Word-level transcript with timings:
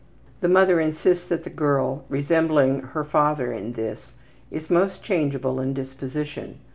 The 0.39 0.47
mother 0.47 0.79
insists 0.79 1.27
that 1.27 1.43
the 1.43 1.51
girl, 1.51 2.05
resembling 2.09 2.79
her 2.81 3.03
father 3.03 3.53
in 3.53 3.73
this, 3.73 4.15
is 4.49 4.67
most 4.71 5.03
changeable 5.03 5.59
in 5.61 5.75
disposition. 5.75 6.57